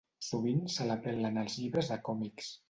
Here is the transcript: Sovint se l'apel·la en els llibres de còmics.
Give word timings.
Sovint 0.27 0.63
se 0.75 0.87
l'apel·la 0.91 1.31
en 1.35 1.37
els 1.43 1.59
llibres 1.61 1.93
de 1.93 2.01
còmics. 2.09 2.51